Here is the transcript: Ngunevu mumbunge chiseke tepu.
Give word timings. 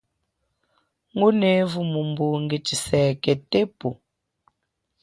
Ngunevu 1.15 1.79
mumbunge 1.91 2.57
chiseke 2.65 3.31
tepu. 3.51 3.89